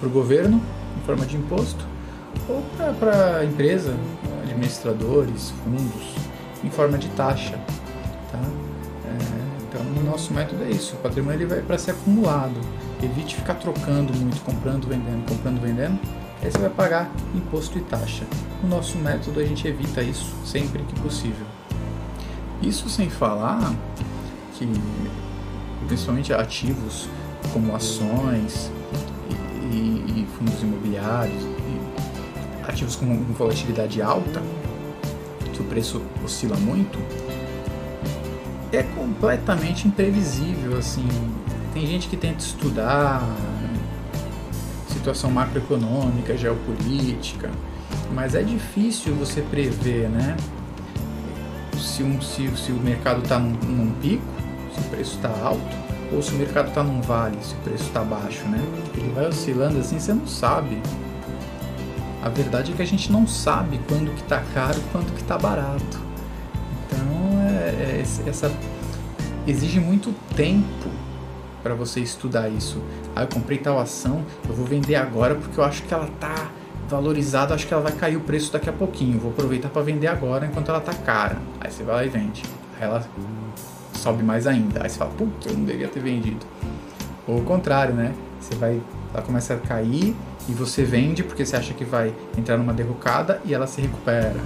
para 0.00 0.08
o 0.08 0.10
governo 0.10 0.60
em 0.96 1.06
forma 1.06 1.26
de 1.26 1.36
imposto 1.36 1.86
ou 2.48 2.62
para 2.98 3.38
a 3.38 3.44
empresa, 3.44 3.94
administradores, 4.42 5.52
fundos 5.62 6.14
em 6.64 6.70
forma 6.70 6.96
de 6.96 7.08
taxa, 7.10 7.58
tá? 8.30 8.38
É, 8.38 9.62
então 9.68 9.84
no 9.84 10.10
nosso 10.10 10.32
método 10.32 10.64
é 10.64 10.70
isso, 10.70 10.94
o 10.94 10.98
patrimônio 10.98 11.38
ele 11.38 11.46
vai 11.46 11.60
para 11.60 11.76
ser 11.78 11.92
acumulado. 11.92 12.58
Evite 13.02 13.34
ficar 13.34 13.54
trocando 13.54 14.14
muito, 14.14 14.40
comprando, 14.42 14.86
vendendo, 14.86 15.28
comprando, 15.28 15.60
vendendo 15.60 15.98
aí 16.42 16.50
você 16.50 16.58
vai 16.58 16.70
pagar 16.70 17.10
imposto 17.34 17.78
e 17.78 17.82
taxa. 17.82 18.24
No 18.62 18.68
nosso 18.68 18.98
método 18.98 19.40
a 19.40 19.44
gente 19.44 19.66
evita 19.66 20.02
isso 20.02 20.34
sempre 20.44 20.82
que 20.82 21.00
possível. 21.00 21.46
Isso 22.60 22.88
sem 22.88 23.08
falar 23.08 23.74
que 24.54 24.68
principalmente 25.86 26.32
ativos 26.32 27.08
como 27.52 27.74
ações 27.74 28.70
e, 29.70 29.76
e 29.76 30.28
fundos 30.38 30.62
imobiliários, 30.62 31.42
e 31.42 32.70
ativos 32.70 32.96
com 32.96 33.16
volatilidade 33.32 34.00
alta, 34.00 34.42
que 35.52 35.60
o 35.60 35.64
preço 35.64 36.02
oscila 36.24 36.56
muito, 36.56 36.98
é 38.72 38.82
completamente 38.82 39.86
imprevisível. 39.86 40.78
Assim, 40.78 41.06
tem 41.74 41.86
gente 41.86 42.08
que 42.08 42.16
tenta 42.16 42.38
estudar 42.38 43.22
situação 45.02 45.32
macroeconômica, 45.32 46.36
geopolítica, 46.36 47.50
mas 48.12 48.36
é 48.36 48.42
difícil 48.42 49.14
você 49.16 49.42
prever, 49.42 50.08
né? 50.08 50.36
Se, 51.76 52.04
um, 52.04 52.20
se, 52.20 52.48
se 52.56 52.70
o 52.70 52.76
mercado 52.76 53.22
está 53.22 53.38
num, 53.38 53.50
num, 53.50 53.90
pico, 54.00 54.22
se 54.72 54.80
o 54.80 54.84
preço 54.84 55.16
está 55.16 55.28
alto, 55.28 55.76
ou 56.12 56.22
se 56.22 56.32
o 56.32 56.36
mercado 56.36 56.68
está 56.68 56.84
num 56.84 57.00
vale, 57.00 57.36
se 57.42 57.54
o 57.54 57.58
preço 57.58 57.84
está 57.84 58.04
baixo, 58.04 58.44
né? 58.44 58.62
Ele 58.94 59.12
vai 59.12 59.26
oscilando 59.26 59.78
assim, 59.78 59.98
você 59.98 60.14
não 60.14 60.26
sabe. 60.26 60.80
A 62.22 62.28
verdade 62.28 62.70
é 62.70 62.76
que 62.76 62.82
a 62.82 62.86
gente 62.86 63.10
não 63.10 63.26
sabe 63.26 63.80
quando 63.88 64.14
que 64.14 64.22
está 64.22 64.40
caro 64.54 64.80
quando 64.92 65.12
que 65.12 65.20
está 65.20 65.36
barato. 65.36 66.00
Então, 66.86 67.40
é, 67.40 68.00
é, 68.00 68.28
essa 68.28 68.52
exige 69.48 69.80
muito 69.80 70.14
tempo 70.36 70.88
para 71.62 71.74
você 71.74 72.00
estudar 72.00 72.48
isso. 72.48 72.82
Ah, 73.14 73.22
eu 73.22 73.28
comprei 73.28 73.58
tal 73.58 73.78
ação, 73.78 74.24
eu 74.48 74.54
vou 74.54 74.66
vender 74.66 74.96
agora 74.96 75.34
porque 75.34 75.58
eu 75.58 75.64
acho 75.64 75.82
que 75.82 75.94
ela 75.94 76.08
tá 76.18 76.50
valorizada, 76.88 77.54
acho 77.54 77.66
que 77.66 77.72
ela 77.72 77.82
vai 77.82 77.92
cair 77.92 78.16
o 78.16 78.20
preço 78.20 78.52
daqui 78.52 78.68
a 78.68 78.72
pouquinho. 78.72 79.18
Vou 79.18 79.30
aproveitar 79.30 79.68
para 79.68 79.82
vender 79.82 80.08
agora 80.08 80.46
enquanto 80.46 80.68
ela 80.68 80.80
tá 80.80 80.92
cara. 80.92 81.38
Aí 81.60 81.70
você 81.70 81.82
vai 81.82 81.94
lá 81.96 82.04
e 82.04 82.08
vende. 82.08 82.42
Aí 82.78 82.84
ela 82.84 83.06
sobe 83.94 84.22
mais 84.22 84.46
ainda. 84.46 84.82
Aí 84.82 84.90
você 84.90 84.98
fala, 84.98 85.10
puta, 85.12 85.48
eu 85.48 85.56
não 85.56 85.64
deveria 85.64 85.88
ter 85.88 86.00
vendido. 86.00 86.44
Ou 87.26 87.38
o 87.38 87.44
contrário, 87.44 87.94
né? 87.94 88.12
Você 88.40 88.54
vai, 88.56 88.80
ela 89.14 89.22
começa 89.22 89.54
a 89.54 89.56
cair 89.56 90.14
e 90.48 90.52
você 90.52 90.82
vende 90.82 91.22
porque 91.22 91.46
você 91.46 91.56
acha 91.56 91.72
que 91.72 91.84
vai 91.84 92.12
entrar 92.36 92.58
numa 92.58 92.72
derrocada 92.72 93.40
e 93.44 93.54
ela 93.54 93.66
se 93.66 93.80
recupera. 93.80 94.40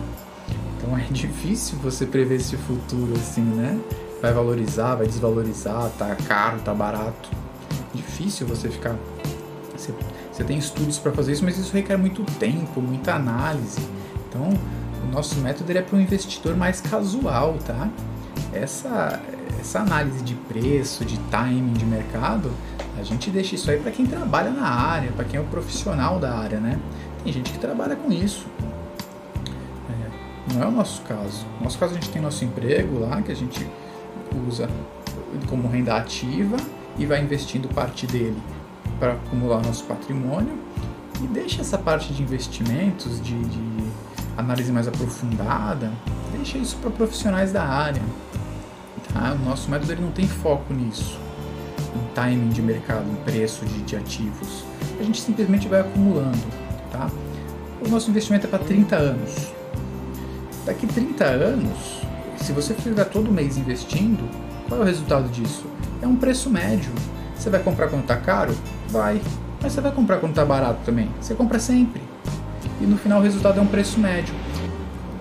Então 0.77 0.97
é 0.97 1.03
difícil 1.11 1.79
você 1.79 2.07
prever 2.07 2.37
esse 2.37 2.57
futuro 2.57 3.15
assim, 3.15 3.43
né? 3.43 3.79
Vai 4.21 4.33
valorizar, 4.33 4.95
vai 4.95 5.07
desvalorizar, 5.07 5.91
tá 5.99 6.15
caro, 6.27 6.61
tá 6.61 6.75
barato. 6.75 7.31
Difícil 7.95 8.47
você 8.47 8.69
ficar. 8.69 8.97
Você, 9.75 9.93
você 10.33 10.45
tem 10.45 10.59
estudos 10.59 10.99
para 10.99 11.13
fazer 11.13 11.33
isso, 11.33 11.45
mas 11.45 11.59
isso 11.59 11.73
requer 11.73 11.97
muito 11.97 12.23
tempo, 12.39 12.81
muita 12.81 13.15
análise. 13.15 13.81
Então, 14.29 14.51
o 15.03 15.13
nosso 15.13 15.39
método 15.41 15.71
é 15.73 15.83
para 15.83 15.97
um 15.97 16.01
investidor 16.01 16.57
mais 16.57 16.81
casual, 16.81 17.57
tá? 17.65 17.89
Essa, 18.53 19.21
essa 19.61 19.81
análise 19.81 20.23
de 20.23 20.35
preço, 20.35 21.05
de 21.05 21.19
timing 21.31 21.75
de 21.75 21.85
mercado, 21.85 22.51
a 22.99 23.03
gente 23.03 23.31
deixa 23.31 23.55
isso 23.55 23.71
aí 23.71 23.79
para 23.79 23.91
quem 23.91 24.07
trabalha 24.07 24.51
na 24.51 24.67
área, 24.67 25.13
para 25.13 25.25
quem 25.25 25.39
é 25.39 25.43
o 25.43 25.47
profissional 25.47 26.19
da 26.19 26.35
área, 26.35 26.59
né? 26.59 26.79
Tem 27.23 27.33
gente 27.33 27.53
que 27.53 27.59
trabalha 27.59 27.95
com 27.97 28.11
isso. 28.11 28.47
É, 29.91 30.55
não 30.55 30.63
é 30.63 30.67
o 30.67 30.71
nosso 30.71 31.03
caso. 31.03 31.47
No 31.59 31.65
nosso 31.65 31.79
caso, 31.79 31.93
a 31.93 31.95
gente 31.95 32.09
tem 32.11 32.23
nosso 32.23 32.45
emprego 32.45 33.01
lá, 33.01 33.21
que 33.21 33.31
a 33.31 33.37
gente 33.37 33.67
usa 34.49 34.69
como 35.49 35.69
renda 35.69 35.97
ativa 35.97 36.57
e 36.99 37.07
vai 37.07 37.23
investindo 37.23 37.69
parte 37.69 38.07
dele 38.07 38.41
para 38.99 39.13
acumular 39.13 39.63
nosso 39.63 39.85
patrimônio 39.85 40.59
e 41.23 41.27
deixa 41.27 41.61
essa 41.63 41.79
parte 41.79 42.13
de 42.13 42.23
investimentos, 42.23 43.21
de, 43.23 43.39
de 43.39 43.85
análise 44.37 44.71
mais 44.71 44.87
aprofundada, 44.87 45.91
deixa 46.33 46.59
isso 46.59 46.77
para 46.77 46.91
profissionais 46.91 47.53
da 47.53 47.63
área. 47.63 48.03
Tá? 49.13 49.33
O 49.33 49.45
nosso 49.45 49.71
método 49.71 49.93
ele 49.93 50.03
não 50.03 50.11
tem 50.11 50.27
foco 50.27 50.75
nisso, 50.75 51.19
em 51.95 52.15
timing 52.15 52.51
de 52.51 52.61
mercado, 52.61 53.11
em 53.11 53.17
preço 53.17 53.65
de, 53.65 53.83
de 53.83 53.97
ativos. 53.97 54.65
A 55.01 55.03
gente 55.03 55.21
simplesmente 55.21 55.69
vai 55.69 55.81
acumulando. 55.81 56.39
Tá? 56.91 57.11
O 57.85 57.89
nosso 57.89 58.11
investimento 58.11 58.47
é 58.47 58.51
para 58.51 58.59
30 58.59 58.97
anos. 58.97 59.53
Daqui 60.65 60.87
30 60.87 61.25
anos, 61.25 62.03
se 62.47 62.53
você 62.53 62.75
ficar 62.75 63.07
todo 63.07 63.33
mês 63.33 63.59
investindo, 63.59 64.31
qual 64.69 64.81
é 64.81 64.85
o 64.85 64.87
resultado 64.87 65.29
disso? 65.31 65.65
É 66.01 66.07
um 66.07 66.15
preço 66.15 66.49
médio. 66.49 66.93
Você 67.35 67.51
vai 67.51 67.61
comprar 67.61 67.89
quando 67.89 68.03
está 68.03 68.17
caro? 68.17 68.55
Vai. 68.89 69.21
Mas 69.61 69.73
você 69.73 69.81
vai 69.81 69.91
comprar 69.91 70.19
quando 70.19 70.31
está 70.31 70.45
barato 70.45 70.79
também? 70.85 71.11
Você 71.21 71.35
compra 71.35 71.59
sempre. 71.59 72.01
E 72.81 72.85
no 72.85 72.97
final 72.99 73.19
o 73.19 73.23
resultado 73.23 73.59
é 73.59 73.63
um 73.63 73.67
preço 73.67 73.99
médio. 73.99 74.33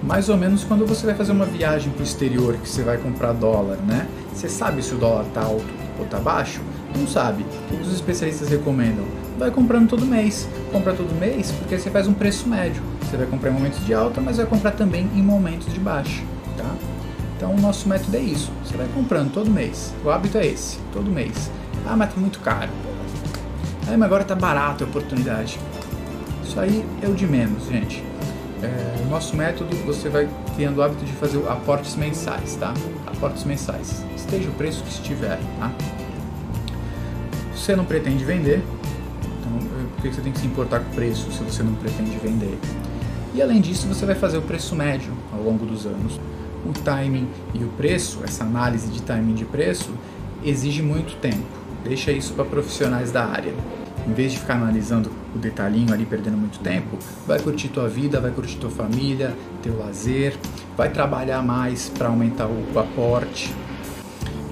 Mais 0.03 0.29
ou 0.29 0.37
menos 0.37 0.63
quando 0.63 0.85
você 0.85 1.03
vai 1.07 1.15
fazer 1.15 1.31
uma 1.31 1.47
viagem 1.47 1.91
para 1.91 2.01
o 2.01 2.03
exterior, 2.03 2.57
que 2.57 2.69
você 2.69 2.83
vai 2.83 2.99
comprar 2.99 3.33
dólar, 3.33 3.77
né? 3.77 4.07
Você 4.31 4.47
sabe 4.47 4.83
se 4.83 4.93
o 4.93 4.97
dólar 4.99 5.25
está 5.25 5.41
alto 5.41 5.65
ou 5.97 6.05
está 6.05 6.19
baixo? 6.19 6.61
Não 6.95 7.07
sabe. 7.07 7.43
Que 7.69 7.75
os 7.75 7.91
especialistas 7.91 8.49
recomendam? 8.49 9.03
Vai 9.39 9.49
comprando 9.49 9.89
todo 9.89 10.05
mês. 10.05 10.47
Compra 10.71 10.93
todo 10.93 11.11
mês 11.19 11.51
porque 11.53 11.79
você 11.79 11.89
faz 11.89 12.07
um 12.07 12.13
preço 12.13 12.47
médio. 12.47 12.83
Você 13.01 13.17
vai 13.17 13.25
comprar 13.25 13.49
em 13.49 13.53
momentos 13.53 13.83
de 13.83 13.95
alta, 13.95 14.21
mas 14.21 14.37
vai 14.37 14.45
comprar 14.45 14.73
também 14.73 15.09
em 15.15 15.23
momentos 15.23 15.73
de 15.73 15.79
baixa? 15.79 16.34
Então 17.35 17.53
o 17.53 17.59
nosso 17.59 17.87
método 17.87 18.15
é 18.15 18.21
isso. 18.21 18.51
Você 18.63 18.77
vai 18.77 18.87
comprando 18.93 19.31
todo 19.31 19.49
mês. 19.49 19.93
O 20.03 20.09
hábito 20.09 20.37
é 20.37 20.45
esse, 20.45 20.79
todo 20.93 21.09
mês. 21.11 21.51
Ah, 21.85 21.95
mas 21.95 22.13
tá 22.13 22.19
muito 22.19 22.39
caro. 22.39 22.71
Ah, 23.87 23.91
mas 23.91 24.01
agora 24.01 24.23
tá 24.23 24.35
barato 24.35 24.83
a 24.83 24.87
oportunidade. 24.87 25.59
Isso 26.43 26.59
aí 26.59 26.85
é 27.01 27.07
o 27.07 27.13
de 27.13 27.27
menos, 27.27 27.67
gente. 27.67 28.03
É, 28.63 29.03
o 29.05 29.09
nosso 29.09 29.35
método 29.35 29.75
você 29.85 30.07
vai 30.07 30.29
criando 30.55 30.77
o 30.77 30.81
hábito 30.81 31.05
de 31.05 31.11
fazer 31.13 31.37
aportes 31.49 31.95
mensais, 31.95 32.55
tá? 32.55 32.73
Aportes 33.05 33.43
mensais. 33.43 34.03
Esteja 34.15 34.49
o 34.49 34.53
preço 34.53 34.81
que 34.83 34.89
estiver, 34.89 35.37
tá? 35.59 35.71
Você 37.53 37.75
não 37.75 37.83
pretende 37.83 38.23
vender, 38.23 38.63
então 39.39 39.87
por 39.95 40.01
que 40.01 40.13
você 40.13 40.21
tem 40.21 40.31
que 40.31 40.39
se 40.39 40.47
importar 40.47 40.79
com 40.79 40.91
o 40.91 40.95
preço 40.95 41.31
se 41.31 41.43
você 41.43 41.63
não 41.63 41.73
pretende 41.75 42.17
vender? 42.17 42.57
E 43.33 43.41
além 43.41 43.59
disso, 43.59 43.87
você 43.87 44.05
vai 44.05 44.15
fazer 44.15 44.37
o 44.37 44.41
preço 44.41 44.75
médio 44.75 45.11
ao 45.33 45.41
longo 45.41 45.65
dos 45.65 45.85
anos 45.85 46.19
o 46.65 46.73
timing 46.73 47.27
e 47.53 47.63
o 47.63 47.67
preço, 47.69 48.21
essa 48.23 48.43
análise 48.43 48.87
de 48.87 49.01
timing 49.01 49.33
de 49.33 49.45
preço, 49.45 49.91
exige 50.43 50.81
muito 50.81 51.15
tempo. 51.17 51.45
Deixa 51.83 52.11
isso 52.11 52.33
para 52.33 52.45
profissionais 52.45 53.11
da 53.11 53.25
área. 53.25 53.53
Em 54.07 54.13
vez 54.13 54.31
de 54.31 54.39
ficar 54.39 54.55
analisando 54.55 55.11
o 55.35 55.37
detalhinho 55.37 55.93
ali, 55.93 56.05
perdendo 56.05 56.37
muito 56.37 56.59
tempo, 56.59 56.97
vai 57.25 57.39
curtir 57.39 57.69
tua 57.69 57.87
vida, 57.87 58.19
vai 58.19 58.31
curtir 58.31 58.57
tua 58.57 58.69
família, 58.69 59.35
teu 59.63 59.77
lazer, 59.79 60.35
vai 60.77 60.89
trabalhar 60.89 61.41
mais 61.41 61.89
para 61.89 62.07
aumentar 62.07 62.47
o 62.47 62.79
aporte. 62.79 63.53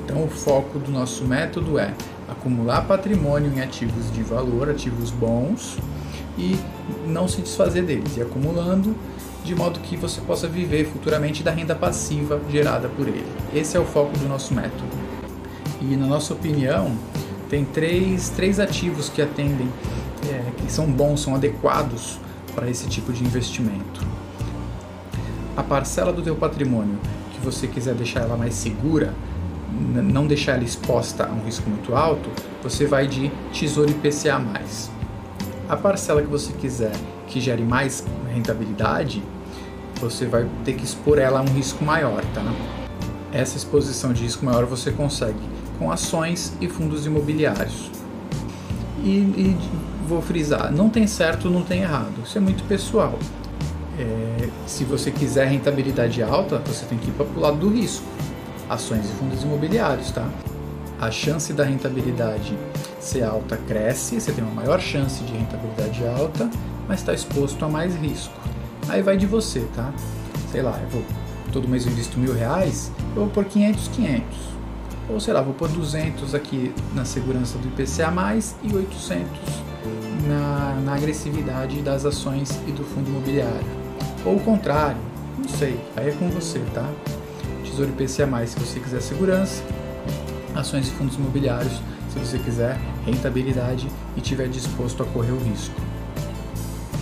Então, 0.03 0.24
o 0.24 0.27
foco 0.27 0.79
do 0.79 0.91
nosso 0.91 1.24
método 1.25 1.77
é 1.77 1.93
acumular 2.27 2.82
patrimônio 2.82 3.51
em 3.53 3.62
ativos 3.62 4.12
de 4.12 4.24
valor, 4.24 4.70
ativos 4.70 5.12
bons, 5.12 5.77
e 6.38 6.58
não 7.08 7.27
se 7.27 7.41
desfazer 7.41 7.84
deles, 7.84 8.17
e 8.17 8.22
acumulando 8.22 8.96
de 9.44 9.54
modo 9.54 9.80
que 9.82 9.98
você 9.98 10.22
possa 10.22 10.48
viver 10.48 10.86
futuramente 10.86 11.44
da 11.44 11.52
renda 11.52 11.76
passiva 11.76 12.40
gerada 12.50 12.88
por 12.88 13.08
ele. 13.08 13.26
Esse 13.54 13.76
é 13.76 13.80
o 13.80 13.86
foco 13.86 14.18
do 14.18 14.28
nosso 14.28 14.54
método. 14.54 14.84
E 15.82 15.98
na 15.98 16.08
nossa 16.08 16.34
opinião, 16.34 16.96
tem 17.50 17.66
três, 17.66 18.30
três 18.30 18.60
ativos 18.60 19.10
que 19.10 19.22
atendem 19.22 19.70
é, 20.30 20.52
que 20.58 20.72
são 20.72 20.86
bons, 20.86 21.22
são 21.22 21.36
adequados 21.36 22.18
para 22.56 22.70
esse 22.70 22.88
tipo 22.88 23.12
de 23.12 23.24
investimento. 23.24 24.02
A 25.58 25.62
parcela 25.62 26.14
do 26.14 26.22
teu 26.22 26.36
patrimônio 26.36 26.98
que 27.34 27.40
você 27.40 27.68
quiser 27.68 27.94
deixar 27.96 28.22
ela 28.22 28.38
mais 28.38 28.54
segura, 28.54 29.14
não 29.70 30.26
deixar 30.26 30.54
ela 30.54 30.64
exposta 30.64 31.26
a 31.26 31.32
um 31.32 31.44
risco 31.44 31.70
muito 31.70 31.96
alto, 31.96 32.30
você 32.62 32.86
vai 32.86 33.08
de 33.08 33.32
Tesouro 33.52 33.90
IPCA+. 33.90 34.42
A 35.68 35.76
parcela 35.76 36.22
que 36.22 36.28
você 36.28 36.54
quiser 36.54 36.94
que 37.28 37.42
gere 37.42 37.64
mais 37.64 38.06
rentabilidade, 38.34 39.22
você 40.04 40.26
vai 40.26 40.46
ter 40.66 40.74
que 40.74 40.84
expor 40.84 41.18
ela 41.18 41.40
a 41.40 41.42
um 41.42 41.54
risco 41.54 41.84
maior, 41.84 42.24
tá? 42.34 42.44
Essa 43.32 43.58
exposição 43.58 44.14
de 44.14 44.24
risco 44.24 44.46
maior 44.46 44.66
você 44.66 44.92
consegue 44.92 45.40
com 45.80 45.92
ações 45.92 46.54
e 46.62 46.68
fundos 46.68 47.06
imobiliários. 47.06 47.90
E, 49.04 49.10
e 49.10 49.58
vou 50.08 50.22
frisar, 50.22 50.72
não 50.72 50.90
tem 50.90 51.08
certo, 51.08 51.50
não 51.50 51.64
tem 51.64 51.82
errado. 51.82 52.14
Isso 52.24 52.38
é 52.38 52.42
muito 52.42 52.64
pessoal. 52.68 53.18
É, 53.98 54.50
se 54.68 54.84
você 54.84 55.12
quiser 55.12 55.48
rentabilidade 55.48 56.22
alta, 56.22 56.60
você 56.60 56.86
tem 56.86 56.98
que 56.98 57.10
ir 57.10 57.14
para 57.14 57.26
o 57.26 57.40
lado 57.40 57.58
do 57.58 57.70
risco. 57.70 58.06
Ações 58.70 59.06
e 59.06 59.14
fundos 59.14 59.44
imobiliários, 59.44 60.12
tá? 60.12 60.28
A 61.00 61.12
chance 61.12 61.52
da 61.54 61.64
rentabilidade 61.64 62.58
ser 63.00 63.24
alta 63.24 63.58
cresce, 63.58 64.20
você 64.20 64.32
tem 64.32 64.44
uma 64.44 64.54
maior 64.54 64.80
chance 64.80 65.24
de 65.24 65.34
rentabilidade 65.34 66.06
alta, 66.08 66.50
mas 66.88 67.00
está 67.00 67.14
exposto 67.14 67.64
a 67.66 67.70
mais 67.70 67.96
risco. 67.96 68.34
Aí 68.90 69.02
vai 69.02 69.18
de 69.18 69.25
você, 69.25 69.68
tá? 69.75 69.94
Sei 70.52 70.62
lá, 70.62 70.80
eu 70.82 70.90
vou 70.90 71.04
todo 71.54 71.68
mês 71.68 71.86
eu 71.86 71.92
invisto 71.92 72.20
mil 72.20 72.34
reais, 72.34 72.92
eu 73.16 73.22
vou 73.22 73.30
por 73.30 73.46
500, 73.46 73.88
500. 73.90 74.24
Ou 75.10 75.20
sei 75.20 75.34
lá, 75.34 75.42
vou 75.42 75.54
pôr 75.54 75.70
200 75.70 76.34
aqui 76.34 76.74
na 76.96 77.06
segurança 77.06 77.58
do 77.60 77.68
IPCA+, 77.68 78.12
e 78.63 78.75
800 78.75 79.30
na, 80.28 80.82
na 80.84 80.96
agressividade 80.96 81.82
das 81.82 82.06
ações 82.06 82.60
e 82.68 82.72
do 82.72 82.84
fundo 82.84 83.10
imobiliário. 83.10 83.84
Ou 84.25 84.38
o 84.38 84.40
contrário, 84.40 84.98
não 85.38 85.48
sei, 85.48 85.80
aí 85.96 86.10
é 86.10 86.12
com 86.13 86.30
você, 86.30 86.60
tá? 86.74 86.90
Tesouro 87.63 87.92
IPCA+, 87.92 88.48
se 88.48 88.60
você 88.60 88.80
quiser 88.80 89.02
segurança, 89.02 89.63
ações 90.56 90.88
e 90.88 90.92
fundos 90.92 91.16
imobiliários, 91.16 91.82
se 92.12 92.20
você 92.20 92.40
quiser 92.40 92.80
rentabilidade 93.06 93.88
e 94.16 94.22
estiver 94.22 94.48
disposto 94.48 95.04
a 95.04 95.06
correr 95.06 95.32
o 95.32 95.40
risco. 95.40 95.75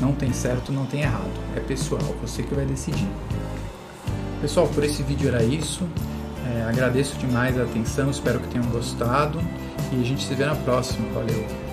Não 0.02 0.14
tem 0.14 0.34
certo, 0.34 0.72
não 0.72 0.86
tem 0.86 1.02
errado, 1.02 1.32
é 1.56 1.60
pessoal, 1.60 2.02
você 2.22 2.42
que 2.42 2.56
vai 2.56 2.66
decidir. 2.66 3.08
Pessoal, 4.42 4.68
por 4.68 4.84
esse 4.84 5.04
vídeo 5.04 5.28
era 5.28 5.44
isso. 5.44 5.88
É, 6.52 6.64
agradeço 6.64 7.16
demais 7.18 7.58
a 7.60 7.64
atenção, 7.64 8.10
espero 8.10 8.40
que 8.40 8.48
tenham 8.48 8.66
gostado 8.70 9.40
e 9.94 10.02
a 10.02 10.04
gente 10.04 10.26
se 10.26 10.34
vê 10.34 10.46
na 10.46 10.56
próxima. 10.56 11.08
Valeu! 11.14 11.71